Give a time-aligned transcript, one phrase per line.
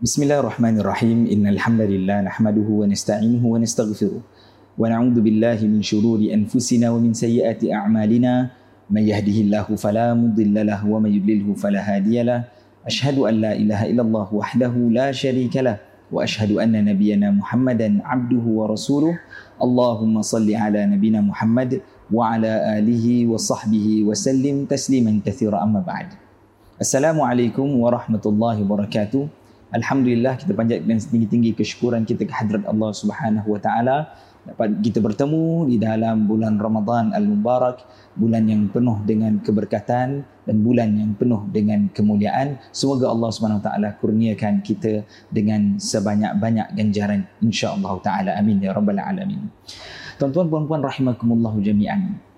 [0.00, 4.20] بسم الله الرحمن الرحيم إن الحمد لله نحمده ونستعينه ونستغفره
[4.80, 8.32] ونعوذ بالله من شرور أنفسنا ومن سيئات أعمالنا
[8.90, 12.40] من يهده الله فلا مضل له ومن يضلله فلا هادي له
[12.88, 15.76] أشهد أن لا إله إلا الله وحده لا شريك له
[16.08, 19.14] وأشهد أن نبينا محمدا عبده ورسوله
[19.62, 26.08] اللهم صل على نبينا محمد وعلى آله وصحبه وسلم تسليما كثيرا أما بعد
[26.80, 29.39] Assalamualaikum warahmatullahi wabarakatuh.
[29.70, 34.10] Alhamdulillah kita panjatkan setinggi-tinggi kesyukuran kita ke hadrat Allah Subhanahu wa taala
[34.42, 37.84] dapat kita bertemu di dalam bulan Ramadan al-Mubarak,
[38.16, 42.58] bulan yang penuh dengan keberkatan dan bulan yang penuh dengan kemuliaan.
[42.72, 48.30] Semoga Allah Subhanahu wa taala kurniakan kita dengan sebanyak-banyak ganjaran insya-Allah taala.
[48.34, 49.46] Amin ya rabbal alamin.
[50.18, 52.29] Tuan-tuan puan-puan rahimakumullah jami'an.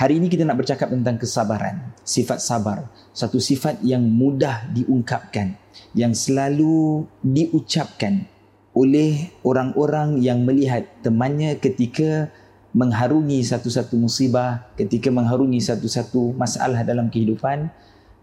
[0.00, 5.52] Hari ini kita nak bercakap tentang kesabaran, sifat sabar, satu sifat yang mudah diungkapkan,
[5.92, 8.24] yang selalu diucapkan
[8.72, 12.32] oleh orang-orang yang melihat temannya ketika
[12.72, 17.68] mengharungi satu-satu musibah, ketika mengharungi satu-satu masalah dalam kehidupan,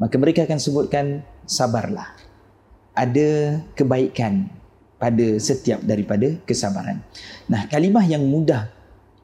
[0.01, 2.09] maka mereka akan sebutkan sabarlah.
[2.97, 4.49] Ada kebaikan
[4.97, 7.05] pada setiap daripada kesabaran.
[7.45, 8.65] Nah, kalimah yang mudah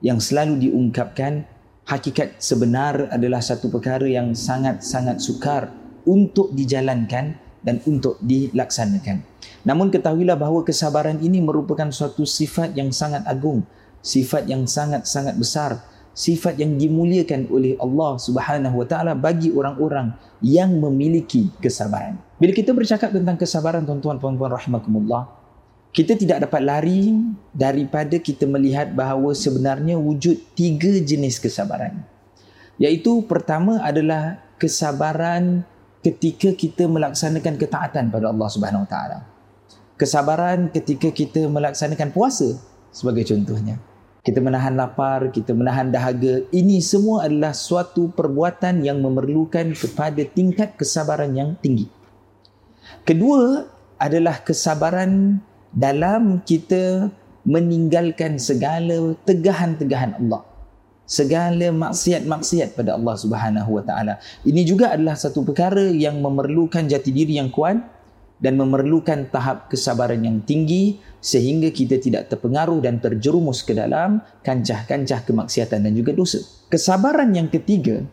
[0.05, 1.49] yang selalu diungkapkan
[1.83, 5.71] hakikat sebenar adalah satu perkara yang sangat-sangat sukar
[6.07, 9.23] untuk dijalankan dan untuk dilaksanakan.
[9.63, 13.63] Namun ketahuilah bahawa kesabaran ini merupakan suatu sifat yang sangat agung,
[14.03, 15.79] sifat yang sangat-sangat besar,
[16.11, 22.19] sifat yang dimuliakan oleh Allah Subhanahu Wa Taala bagi orang-orang yang memiliki kesabaran.
[22.37, 25.42] Bila kita bercakap tentang kesabaran tuan-tuan puan-puan rahimakumullah,
[25.93, 27.13] kita tidak dapat lari
[27.53, 32.01] daripada kita melihat bahawa sebenarnya wujud tiga jenis kesabaran.
[32.81, 35.61] Iaitu pertama adalah kesabaran
[36.01, 39.19] ketika kita melaksanakan ketaatan pada Allah Subhanahu Wa Taala.
[39.93, 42.57] Kesabaran ketika kita melaksanakan puasa
[42.89, 43.77] sebagai contohnya.
[44.25, 46.41] Kita menahan lapar, kita menahan dahaga.
[46.49, 51.85] Ini semua adalah suatu perbuatan yang memerlukan kepada tingkat kesabaran yang tinggi.
[53.03, 53.67] Kedua
[54.01, 57.09] adalah kesabaran dalam kita
[57.43, 60.47] meninggalkan segala tegahan-tegahan Allah
[61.03, 67.11] segala maksiat-maksiat pada Allah Subhanahu wa taala ini juga adalah satu perkara yang memerlukan jati
[67.11, 67.75] diri yang kuat
[68.43, 75.23] dan memerlukan tahap kesabaran yang tinggi sehingga kita tidak terpengaruh dan terjerumus ke dalam kancah-kancah
[75.23, 76.43] kemaksiatan dan juga dosa.
[76.67, 78.03] Kesabaran yang ketiga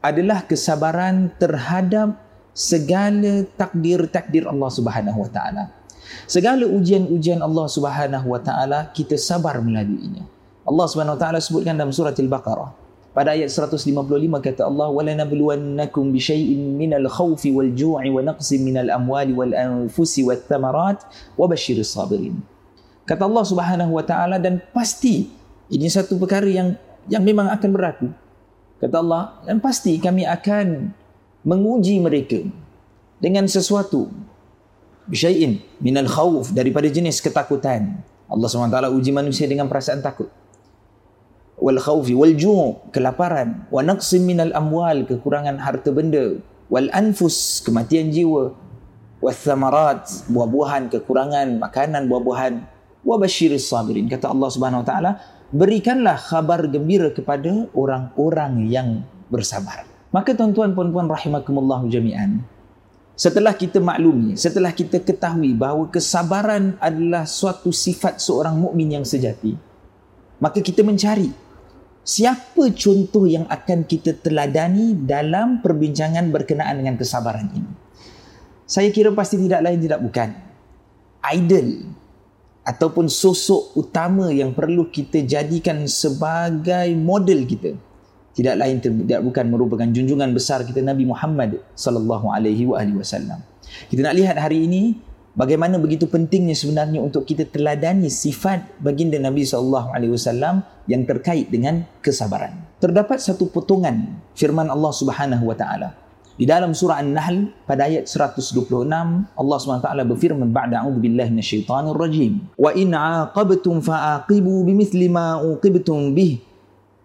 [0.00, 2.16] adalah kesabaran terhadap
[2.56, 5.75] segala takdir-takdir Allah Subhanahu wa taala.
[6.26, 10.26] Segala ujian-ujian Allah Subhanahu wa taala kita sabar melaluinya.
[10.66, 12.86] Allah Subhanahu wa taala sebutkan dalam surah Al-Baqarah
[13.16, 13.96] pada ayat 155
[14.44, 19.56] kata Allah wala nabluwannakum bi syai'in minal khawfi wal ju'i wa naqsin minal amwali wal
[19.56, 21.00] anfusi wat thamarat
[21.32, 22.36] wa basyiris sabirin.
[23.08, 25.32] Kata Allah Subhanahu wa taala dan pasti
[25.72, 26.76] ini satu perkara yang
[27.08, 28.12] yang memang akan berlaku.
[28.84, 30.92] Kata Allah dan pasti kami akan
[31.40, 32.44] menguji mereka
[33.16, 34.12] dengan sesuatu
[35.06, 38.02] bisyai'in minal khawf daripada jenis ketakutan.
[38.26, 40.28] Allah SWT uji manusia dengan perasaan takut.
[41.56, 43.70] Wal khawfi wal ju' kelaparan.
[43.70, 46.42] Wa naqsim minal amwal kekurangan harta benda.
[46.68, 48.52] Wal anfus kematian jiwa.
[49.22, 52.54] Was thamarat buah-buahan kekurangan makanan buah-buahan.
[53.06, 55.10] Wa basyiris sabirin kata Allah Subhanahu wa taala
[55.54, 59.86] berikanlah khabar gembira kepada orang-orang yang bersabar.
[60.10, 62.42] Maka tuan-tuan puan-puan rahimakumullah jami'an
[63.16, 69.56] Setelah kita maklumi, setelah kita ketahui bahawa kesabaran adalah suatu sifat seorang mukmin yang sejati,
[70.36, 71.32] maka kita mencari
[72.04, 77.72] siapa contoh yang akan kita teladani dalam perbincangan berkenaan dengan kesabaran ini.
[78.68, 80.36] Saya kira pasti tidak lain tidak bukan
[81.32, 81.88] idol
[82.68, 87.80] ataupun sosok utama yang perlu kita jadikan sebagai model kita
[88.36, 93.40] tidak lain tidak bukan merupakan junjungan besar kita Nabi Muhammad sallallahu alaihi wasallam.
[93.88, 94.92] Kita nak lihat hari ini
[95.32, 101.48] bagaimana begitu pentingnya sebenarnya untuk kita teladani sifat baginda Nabi sallallahu alaihi wasallam yang terkait
[101.48, 102.52] dengan kesabaran.
[102.76, 106.06] Terdapat satu potongan firman Allah Subhanahu wa taala
[106.36, 108.60] di dalam surah An-Nahl pada ayat 126
[109.32, 116.12] Allah SWT berfirman ba'da a'udzu billahi minasyaitonir rajim wa in 'aqabtum fa'aqibu bimithli ma uqibtum
[116.12, 116.44] bih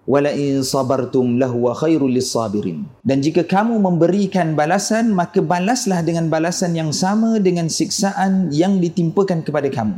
[0.09, 2.85] wala in sabartum lahu wa khairul lisabirin.
[3.05, 9.45] Dan jika kamu memberikan balasan maka balaslah dengan balasan yang sama dengan siksaan yang ditimpakan
[9.45, 9.97] kepada kamu.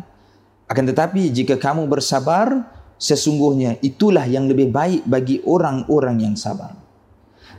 [0.67, 2.67] Akan tetapi jika kamu bersabar
[2.99, 6.75] sesungguhnya itulah yang lebih baik bagi orang-orang yang sabar.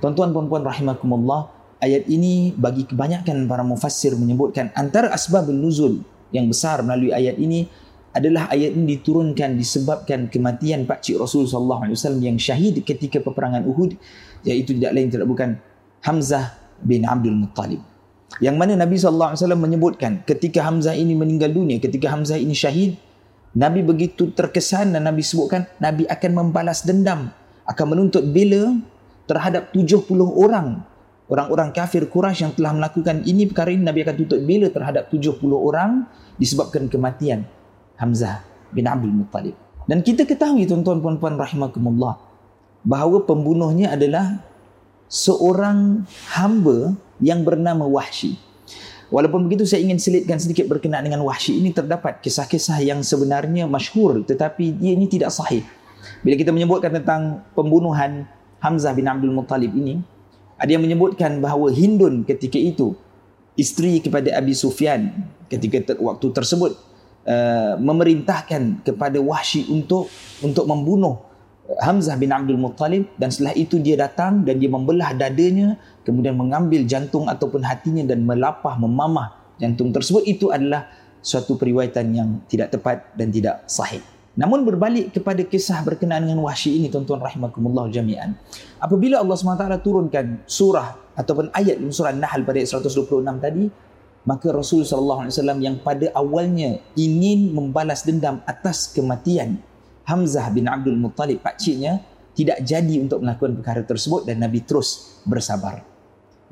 [0.01, 6.01] Tuan-tuan puan-puan rahimakumullah ayat ini bagi kebanyakan para mufassir menyebutkan antara asbabun nuzul
[6.33, 7.69] yang besar melalui ayat ini
[8.15, 13.19] adalah ayat ini diturunkan disebabkan kematian Pak Cik Rasul sallallahu alaihi wasallam yang syahid ketika
[13.19, 13.99] peperangan Uhud
[14.47, 15.59] iaitu tidak lain tidak bukan
[16.07, 17.83] Hamzah bin Abdul Muttalib.
[18.39, 22.55] Yang mana Nabi sallallahu alaihi wasallam menyebutkan ketika Hamzah ini meninggal dunia, ketika Hamzah ini
[22.55, 22.95] syahid,
[23.55, 27.35] Nabi begitu terkesan dan Nabi sebutkan Nabi akan membalas dendam,
[27.67, 28.79] akan menuntut bela
[29.27, 30.87] terhadap 70 orang
[31.29, 35.41] orang-orang kafir Quraisy yang telah melakukan ini perkara ini Nabi akan tuntut bela terhadap 70
[35.57, 36.05] orang
[36.37, 37.49] disebabkan kematian
[37.99, 38.43] Hamzah
[38.75, 39.57] bin Abdul Muttalib.
[39.85, 42.17] Dan kita ketahui tuan-tuan puan-puan rahimakumullah
[42.85, 44.41] bahawa pembunuhnya adalah
[45.09, 48.41] seorang hamba yang bernama Wahsy.
[49.13, 54.25] Walaupun begitu saya ingin selitkan sedikit berkenaan dengan Wahsy ini terdapat kisah-kisah yang sebenarnya masyhur
[54.25, 55.63] tetapi dia ini tidak sahih.
[56.25, 58.25] Bila kita menyebutkan tentang pembunuhan
[58.65, 60.01] Hamzah bin Abdul Muttalib ini,
[60.57, 62.97] ada yang menyebutkan bahawa Hindun ketika itu
[63.55, 65.13] isteri kepada Abi Sufyan
[65.47, 66.75] ketika waktu tersebut
[67.25, 70.09] uh, memerintahkan kepada Wahsy untuk
[70.41, 71.21] untuk membunuh
[71.65, 76.85] Hamzah bin Abdul Muttalib dan setelah itu dia datang dan dia membelah dadanya kemudian mengambil
[76.85, 80.93] jantung ataupun hatinya dan melapah memamah jantung tersebut itu adalah
[81.25, 84.05] suatu periwayatan yang tidak tepat dan tidak sahih.
[84.35, 88.35] Namun berbalik kepada kisah berkenaan dengan wahsy ini tuan-tuan rahimakumullah jami'an.
[88.83, 93.65] Apabila Allah SWT turunkan surah ataupun ayat dalam surah Nahl pada ayat 126 tadi,
[94.25, 95.29] maka Rasul SAW
[95.61, 99.61] yang pada awalnya ingin membalas dendam atas kematian
[100.05, 102.05] Hamzah bin Abdul Muttalib pakciknya
[102.37, 105.81] tidak jadi untuk melakukan perkara tersebut dan Nabi terus bersabar.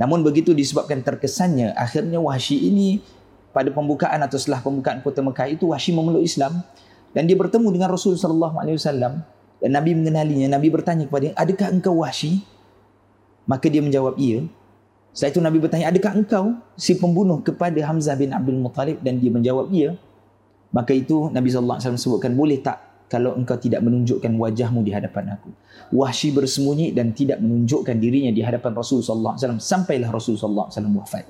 [0.01, 3.05] Namun begitu disebabkan terkesannya akhirnya wahsy ini
[3.53, 6.65] pada pembukaan atau setelah pembukaan kota Mekah itu wahsy memeluk Islam
[7.13, 9.21] dan dia bertemu dengan Rasul sallallahu alaihi wasallam
[9.61, 10.57] dan Nabi mengenalinya.
[10.57, 12.41] Nabi bertanya kepada dia adakah engkau wahsy
[13.45, 14.49] maka dia menjawab iya
[15.13, 16.45] setelah itu Nabi bertanya adakah engkau
[16.75, 19.97] si pembunuh kepada Hamzah bin Abdul Muttalib dan dia menjawab iya
[20.73, 25.53] maka itu Nabi wasallam sebutkan boleh tak kalau engkau tidak menunjukkan wajahmu di hadapan aku.
[25.93, 30.73] Wahsy bersembunyi dan tidak menunjukkan dirinya di hadapan Rasul sallallahu alaihi wasallam sampailah Rasul sallallahu
[30.73, 31.25] alaihi wasallam wafat.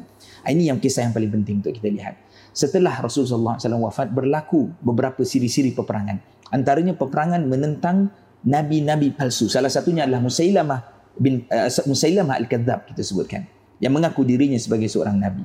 [0.47, 2.15] Ini yang kisah yang paling penting untuk kita lihat
[2.53, 6.21] setelah Rasulullah SAW wafat berlaku beberapa siri-siri peperangan.
[6.53, 8.13] Antaranya peperangan menentang
[8.45, 9.49] nabi-nabi palsu.
[9.49, 10.81] Salah satunya adalah Musailamah
[11.17, 13.43] bin uh, Musailamah al-Kadzab kita sebutkan
[13.83, 15.43] yang mengaku dirinya sebagai seorang nabi.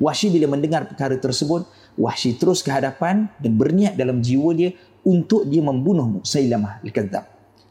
[0.00, 1.68] Wahsy bila mendengar perkara tersebut,
[2.00, 4.72] Wahsy terus ke hadapan dan berniat dalam jiwa dia
[5.04, 7.24] untuk dia membunuh Musailamah al-Kadzab.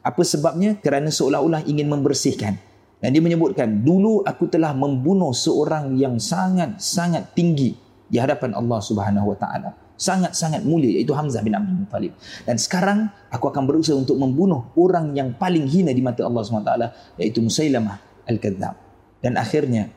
[0.04, 0.78] Apa sebabnya?
[0.78, 2.60] Kerana seolah-olah ingin membersihkan.
[3.04, 7.76] Dan dia menyebutkan, dulu aku telah membunuh seorang yang sangat-sangat tinggi
[8.08, 9.76] di hadapan Allah Subhanahu wa taala.
[10.00, 12.16] Sangat-sangat mulia iaitu Hamzah bin Abdul Muttalib.
[12.48, 16.64] Dan sekarang aku akan berusaha untuk membunuh orang yang paling hina di mata Allah Subhanahu
[16.64, 16.88] wa taala
[17.20, 18.76] iaitu Musailamah al-Kadzab.
[19.24, 19.88] Dan akhirnya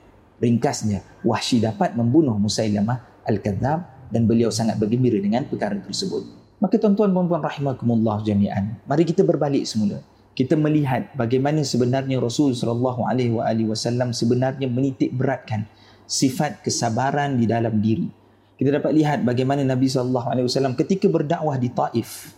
[0.40, 6.22] ringkasnya Wahsy dapat membunuh Musailamah al-Kadzab dan beliau sangat bergembira dengan perkara tersebut.
[6.56, 10.00] Maka tuan-tuan dan puan rahimakumullah jami'an, mari kita berbalik semula.
[10.36, 13.32] Kita melihat bagaimana sebenarnya Rasul sallallahu alaihi
[13.68, 15.64] wasallam sebenarnya menitik beratkan
[16.04, 18.08] sifat kesabaran di dalam diri.
[18.56, 22.32] Kita dapat lihat bagaimana Nabi SAW ketika berdakwah di Taif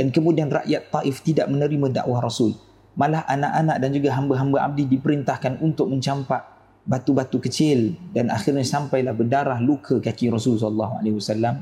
[0.00, 2.56] dan kemudian rakyat Taif tidak menerima dakwah Rasul.
[2.96, 6.57] Malah anak-anak dan juga hamba-hamba abdi diperintahkan untuk mencampak
[6.88, 11.60] batu-batu kecil dan akhirnya sampailah berdarah luka kaki Rasul SAW.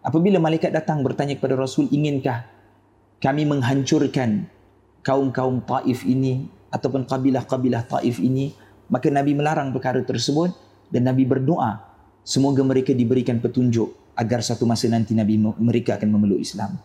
[0.00, 2.46] Apabila malaikat datang bertanya kepada Rasul, inginkah
[3.18, 4.46] kami menghancurkan
[5.02, 8.54] kaum-kaum Taif ini ataupun kabilah-kabilah Taif ini?
[8.86, 10.54] Maka Nabi melarang perkara tersebut
[10.88, 11.82] dan Nabi berdoa
[12.22, 16.78] semoga mereka diberikan petunjuk agar satu masa nanti Nabi mereka akan memeluk Islam.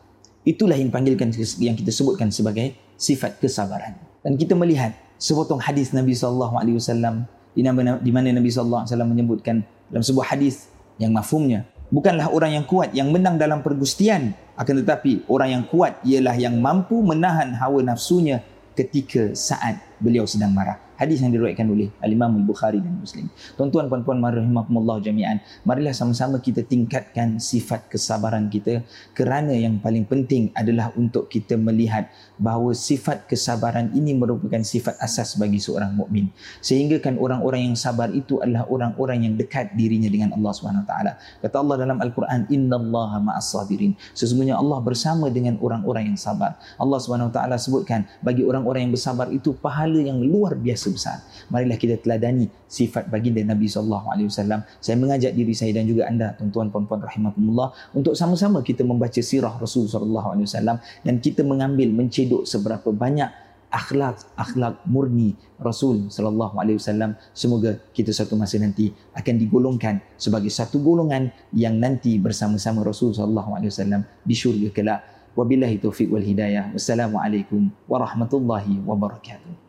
[0.45, 3.97] Itulah yang panggilkan yang kita sebutkan sebagai sifat kesabaran.
[4.21, 7.25] Dan kita melihat sepotong hadis Nabi sallallahu alaihi wasallam
[7.55, 9.55] di mana Nabi sallallahu alaihi wasallam menyebutkan
[9.89, 10.67] dalam sebuah hadis
[10.99, 14.33] yang mafhumnya bukanlah orang yang kuat yang menang dalam pergustian?
[14.55, 18.39] Akan tetapi orang yang kuat ialah yang mampu menahan hawa nafsunya
[18.71, 23.27] ketika saat beliau sedang marah hadis yang diriwayatkan oleh Al-Imam Al-Bukhari dan Muslim.
[23.59, 30.51] Tuan-tuan puan-puan rahimakumullah jami'an, marilah sama-sama kita tingkatkan sifat kesabaran kita kerana yang paling penting
[30.55, 32.07] adalah untuk kita melihat
[32.39, 36.31] bahawa sifat kesabaran ini merupakan sifat asas bagi seorang mukmin.
[36.63, 40.51] Sehingga kan orang-orang yang sabar itu adalah orang-orang yang dekat dirinya dengan Allah
[40.83, 41.11] taala.
[41.43, 46.55] Kata Allah dalam Al-Quran, "Innallaha ma'as sabirin." Sesungguhnya Allah bersama dengan orang-orang yang sabar.
[46.79, 46.99] Allah
[47.31, 51.17] taala sebutkan bagi orang-orang yang bersabar itu pahala pahala yang luar biasa besar.
[51.47, 54.59] Marilah kita teladani sifat baginda Nabi sallallahu alaihi wasallam.
[54.83, 59.55] Saya mengajak diri saya dan juga anda tuan-tuan puan-puan rahimakumullah untuk sama-sama kita membaca sirah
[59.55, 63.31] Rasul sallallahu alaihi wasallam dan kita mengambil mencedok seberapa banyak
[63.71, 70.47] akhlak akhlak murni Rasul sallallahu alaihi wasallam semoga kita satu masa nanti akan digolongkan sebagai
[70.47, 74.99] satu golongan yang nanti bersama-sama Rasul sallallahu alaihi wasallam di syurga kelak
[75.35, 79.64] wabillahi taufiq wal hidayah Wassalamualaikum warahmatullahi wabarakatuh